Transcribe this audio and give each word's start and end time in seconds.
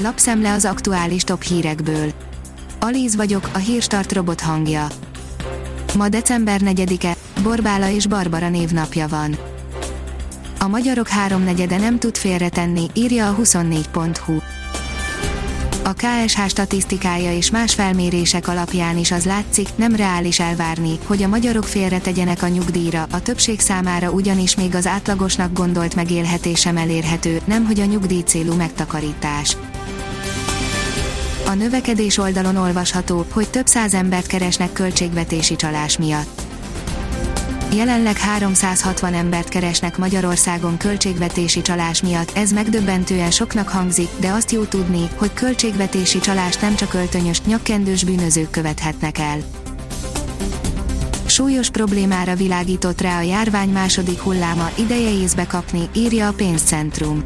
lapszemle 0.00 0.52
az 0.52 0.64
aktuális 0.64 1.22
top 1.22 1.42
hírekből. 1.42 2.12
Alíz 2.80 3.16
vagyok, 3.16 3.50
a 3.52 3.58
hírstart 3.58 4.12
robot 4.12 4.40
hangja. 4.40 4.86
Ma 5.96 6.08
december 6.08 6.60
4-e, 6.64 7.16
Borbála 7.42 7.88
és 7.88 8.06
Barbara 8.06 8.48
névnapja 8.48 9.08
van. 9.08 9.36
A 10.58 10.68
magyarok 10.68 11.08
háromnegyede 11.08 11.76
nem 11.78 11.98
tud 11.98 12.16
félretenni, 12.16 12.86
írja 12.94 13.28
a 13.28 13.36
24.hu. 13.36 14.36
A 15.84 15.92
KSH 15.92 16.46
statisztikája 16.48 17.32
és 17.32 17.50
más 17.50 17.74
felmérések 17.74 18.48
alapján 18.48 18.98
is 18.98 19.10
az 19.10 19.24
látszik, 19.24 19.68
nem 19.76 19.94
reális 19.94 20.40
elvárni, 20.40 20.98
hogy 21.06 21.22
a 21.22 21.28
magyarok 21.28 21.64
félretegyenek 21.64 22.42
a 22.42 22.48
nyugdíjra, 22.48 23.06
a 23.10 23.22
többség 23.22 23.60
számára 23.60 24.10
ugyanis 24.10 24.56
még 24.56 24.74
az 24.74 24.86
átlagosnak 24.86 25.52
gondolt 25.52 25.94
megélhetés 25.94 26.60
sem 26.60 26.76
elérhető, 26.76 27.40
nem 27.44 27.66
hogy 27.66 27.80
a 27.80 27.84
nyugdíj 27.84 28.20
célú 28.20 28.54
megtakarítás. 28.54 29.56
A 31.48 31.54
növekedés 31.54 32.18
oldalon 32.18 32.56
olvasható, 32.56 33.26
hogy 33.32 33.50
több 33.50 33.66
száz 33.66 33.94
embert 33.94 34.26
keresnek 34.26 34.72
költségvetési 34.72 35.56
csalás 35.56 35.98
miatt. 35.98 36.42
Jelenleg 37.74 38.16
360 38.16 39.14
embert 39.14 39.48
keresnek 39.48 39.98
Magyarországon 39.98 40.76
költségvetési 40.76 41.62
csalás 41.62 42.02
miatt, 42.02 42.36
ez 42.36 42.52
megdöbbentően 42.52 43.30
soknak 43.30 43.68
hangzik, 43.68 44.08
de 44.20 44.28
azt 44.28 44.50
jó 44.50 44.64
tudni, 44.64 45.08
hogy 45.16 45.32
költségvetési 45.32 46.18
csalást 46.18 46.60
nem 46.60 46.74
csak 46.74 46.94
öltönyös, 46.94 47.42
nyakkendős 47.42 48.04
bűnözők 48.04 48.50
követhetnek 48.50 49.18
el. 49.18 49.38
Súlyos 51.26 51.70
problémára 51.70 52.34
világított 52.34 53.00
rá 53.00 53.18
a 53.18 53.22
járvány 53.22 53.68
második 53.68 54.18
hulláma, 54.18 54.70
ideje 54.74 55.10
észbe 55.10 55.46
kapni, 55.46 55.88
írja 55.92 56.28
a 56.28 56.32
pénzcentrum. 56.32 57.24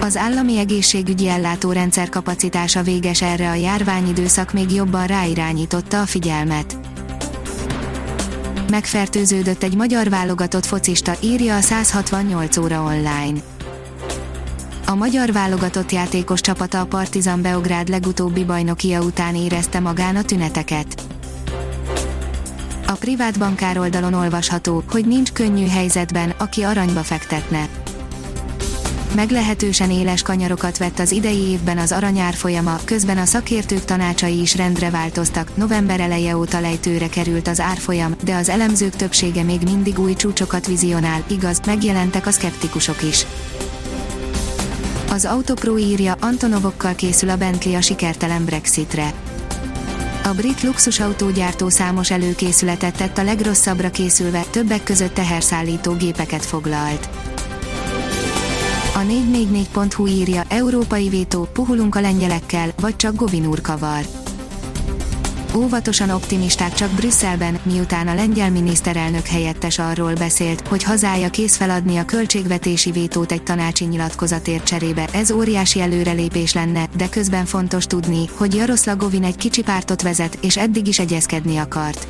Az 0.00 0.16
állami 0.16 0.58
egészségügyi 0.58 1.28
ellátórendszer 1.28 2.08
kapacitása 2.08 2.82
véges 2.82 3.22
erre 3.22 3.50
a 3.50 3.54
járványidőszak 3.54 4.52
még 4.52 4.72
jobban 4.72 5.06
ráirányította 5.06 6.00
a 6.00 6.06
figyelmet 6.06 6.78
megfertőződött 8.70 9.62
egy 9.62 9.74
magyar 9.74 10.08
válogatott 10.08 10.66
focista, 10.66 11.12
írja 11.20 11.56
a 11.56 11.60
168 11.60 12.56
óra 12.56 12.82
online. 12.82 13.40
A 14.86 14.94
magyar 14.94 15.32
válogatott 15.32 15.92
játékos 15.92 16.40
csapata 16.40 16.80
a 16.80 16.86
Partizan 16.86 17.42
Beográd 17.42 17.88
legutóbbi 17.88 18.44
bajnokia 18.44 19.00
után 19.00 19.34
érezte 19.34 19.80
magán 19.80 20.16
a 20.16 20.22
tüneteket. 20.22 21.02
A 22.86 22.92
privát 22.92 23.38
bankár 23.38 23.78
oldalon 23.78 24.14
olvasható, 24.14 24.82
hogy 24.90 25.06
nincs 25.06 25.32
könnyű 25.32 25.66
helyzetben, 25.66 26.34
aki 26.38 26.62
aranyba 26.62 27.02
fektetne 27.02 27.68
meglehetősen 29.14 29.90
éles 29.90 30.22
kanyarokat 30.22 30.78
vett 30.78 30.98
az 30.98 31.12
idei 31.12 31.38
évben 31.38 31.78
az 31.78 31.92
aranyár 31.92 32.34
folyama, 32.34 32.78
közben 32.84 33.18
a 33.18 33.24
szakértők 33.24 33.84
tanácsai 33.84 34.40
is 34.40 34.56
rendre 34.56 34.90
változtak, 34.90 35.56
november 35.56 36.00
eleje 36.00 36.36
óta 36.36 36.60
lejtőre 36.60 37.08
került 37.08 37.48
az 37.48 37.60
árfolyam, 37.60 38.14
de 38.24 38.34
az 38.34 38.48
elemzők 38.48 38.96
többsége 38.96 39.42
még 39.42 39.60
mindig 39.62 39.98
új 39.98 40.14
csúcsokat 40.14 40.66
vizionál, 40.66 41.24
igaz, 41.26 41.60
megjelentek 41.66 42.26
a 42.26 42.30
szkeptikusok 42.30 43.02
is. 43.02 43.26
Az 45.10 45.24
Autopro 45.24 45.78
írja, 45.78 46.14
Antonovokkal 46.20 46.94
készül 46.94 47.30
a 47.30 47.36
Bentley 47.36 47.74
a 47.74 47.80
sikertelen 47.80 48.44
Brexitre. 48.44 49.12
A 50.24 50.28
brit 50.28 50.62
luxusautógyártó 50.62 51.68
számos 51.68 52.10
előkészületet 52.10 52.96
tett 52.96 53.18
a 53.18 53.22
legrosszabbra 53.22 53.90
készülve, 53.90 54.44
többek 54.50 54.82
között 54.82 55.14
teherszállító 55.14 55.92
gépeket 55.92 56.44
foglalt. 56.44 57.08
A 58.94 58.98
444.hu 58.98 60.06
írja, 60.06 60.42
európai 60.48 61.08
vétó, 61.08 61.48
puhulunk 61.52 61.94
a 61.94 62.00
lengyelekkel, 62.00 62.68
vagy 62.80 62.96
csak 62.96 63.14
Govin 63.14 63.46
úr 63.46 63.60
kavar. 63.60 64.06
Óvatosan 65.56 66.10
optimisták 66.10 66.74
csak 66.74 66.90
Brüsszelben, 66.90 67.58
miután 67.62 68.08
a 68.08 68.14
lengyel 68.14 68.50
miniszterelnök 68.50 69.26
helyettes 69.26 69.78
arról 69.78 70.14
beszélt, 70.14 70.68
hogy 70.68 70.82
hazája 70.82 71.30
kész 71.30 71.56
feladni 71.56 71.96
a 71.96 72.04
költségvetési 72.04 72.90
vétót 72.90 73.32
egy 73.32 73.42
tanácsi 73.42 73.84
nyilatkozatért 73.84 74.64
cserébe. 74.64 75.08
Ez 75.12 75.30
óriási 75.30 75.80
előrelépés 75.80 76.52
lenne, 76.52 76.88
de 76.96 77.08
közben 77.08 77.44
fontos 77.44 77.86
tudni, 77.86 78.26
hogy 78.36 78.54
Jaroszla 78.54 78.96
Govin 78.96 79.24
egy 79.24 79.36
kicsi 79.36 79.62
pártot 79.62 80.02
vezet, 80.02 80.38
és 80.40 80.56
eddig 80.56 80.86
is 80.86 80.98
egyezkedni 80.98 81.56
akart. 81.56 82.06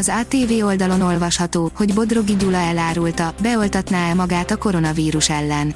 Az 0.00 0.12
ATV 0.20 0.64
oldalon 0.64 1.00
olvasható, 1.00 1.70
hogy 1.74 1.94
Bodrogi 1.94 2.36
Gyula 2.36 2.56
elárulta, 2.56 3.34
beoltatná-e 3.42 4.14
magát 4.14 4.50
a 4.50 4.56
koronavírus 4.56 5.30
ellen. 5.30 5.74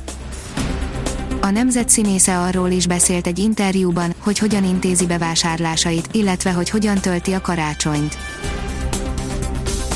A 1.40 1.50
nemzet 1.50 1.88
színésze 1.88 2.38
arról 2.38 2.70
is 2.70 2.86
beszélt 2.86 3.26
egy 3.26 3.38
interjúban, 3.38 4.14
hogy 4.18 4.38
hogyan 4.38 4.64
intézi 4.64 5.06
bevásárlásait, 5.06 6.08
illetve 6.12 6.52
hogy 6.52 6.70
hogyan 6.70 6.98
tölti 6.98 7.32
a 7.32 7.40
karácsonyt. 7.40 8.16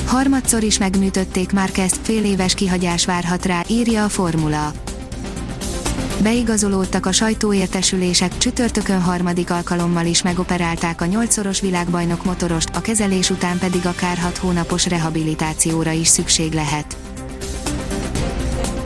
Harmadszor 0.07 0.63
is 0.63 0.79
megműtötték 0.79 1.53
már 1.53 1.71
kezd, 1.71 1.99
fél 2.03 2.25
éves 2.25 2.55
kihagyás 2.55 3.05
várhat 3.05 3.47
rá, 3.47 3.63
írja 3.69 4.05
a 4.05 4.09
formula 4.09 4.73
beigazolódtak 6.23 7.07
a 7.07 7.13
sajtóértesülések, 7.13 8.39
csütörtökön 8.39 9.01
harmadik 9.01 9.51
alkalommal 9.51 10.07
is 10.07 10.23
megoperálták 10.23 11.01
a 11.01 11.07
nyolcszoros 11.07 11.61
világbajnok 11.61 12.25
motorost, 12.25 12.69
a 12.75 12.81
kezelés 12.81 13.31
után 13.31 13.59
pedig 13.59 13.87
akár 13.87 14.19
hat 14.19 14.37
hónapos 14.37 14.87
rehabilitációra 14.87 15.91
is 15.91 16.09
szükség 16.09 16.53
lehet. 16.53 16.97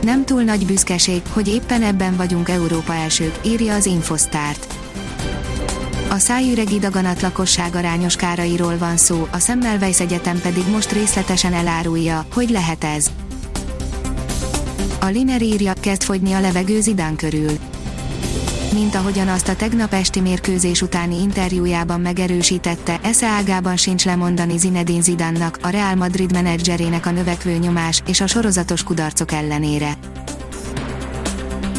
Nem 0.03 0.25
túl 0.25 0.43
nagy 0.43 0.67
büszkeség, 0.67 1.23
hogy 1.33 1.49
éppen 1.49 1.83
ebben 1.83 2.17
vagyunk 2.17 2.49
Európa 2.49 2.95
elsők, 2.95 3.39
írja 3.45 3.75
az 3.75 3.87
Infosztárt. 3.87 4.75
A 6.11 6.19
szájüregi 6.19 6.79
daganat 6.79 7.21
lakosság 7.21 7.75
arányos 7.75 8.17
kárairól 8.17 8.79
van 8.79 8.97
szó, 8.97 9.29
a 9.31 9.39
Semmelweis 9.39 10.01
Egyetem 10.01 10.41
pedig 10.41 10.69
most 10.71 10.93
részletesen 10.93 11.53
elárulja, 11.53 12.27
hogy 12.35 12.51
lehet 12.51 12.85
ez. 12.85 13.11
A 15.05 15.07
Liner 15.07 15.43
írja, 15.43 15.73
kezd 15.81 16.03
fogyni 16.03 16.33
a 16.33 16.41
levegő 16.41 16.81
Zidán 16.81 17.17
körül. 17.17 17.59
Mint 18.73 18.95
ahogyan 18.95 19.29
azt 19.29 19.49
a 19.49 19.57
tegnap 19.57 19.93
esti 19.93 20.21
mérkőzés 20.21 20.83
utáni 20.83 21.21
interjújában 21.21 22.01
megerősítette, 22.01 23.01
esze 23.03 23.27
ágában 23.27 23.77
sincs 23.77 24.05
lemondani 24.05 24.59
Zinedine 24.59 25.01
Zidánnak, 25.01 25.59
a 25.63 25.69
Real 25.69 25.95
Madrid 25.95 26.33
menedzserének 26.33 27.07
a 27.07 27.11
növekvő 27.11 27.57
nyomás 27.57 28.03
és 28.07 28.21
a 28.21 28.27
sorozatos 28.27 28.83
kudarcok 28.83 29.33
ellenére. 29.33 29.93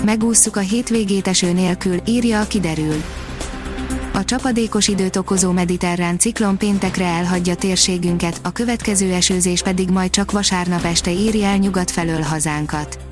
Megússzuk 0.05 0.55
a 0.55 0.59
hétvégét 0.59 1.27
eső 1.27 1.51
nélkül, 1.51 2.01
írja 2.05 2.39
a 2.39 2.47
kiderül. 2.47 3.03
A 4.13 4.23
csapadékos 4.23 4.87
időt 4.87 5.15
okozó 5.15 5.51
mediterrán 5.51 6.19
ciklon 6.19 6.57
péntekre 6.57 7.05
elhagyja 7.05 7.55
térségünket, 7.55 8.39
a 8.41 8.51
következő 8.51 9.13
esőzés 9.13 9.61
pedig 9.61 9.89
majd 9.89 10.09
csak 10.09 10.31
vasárnap 10.31 10.83
este 10.83 11.11
éri 11.11 11.43
el 11.43 11.57
nyugat 11.57 11.91
felől 11.91 12.21
hazánkat. 12.21 13.11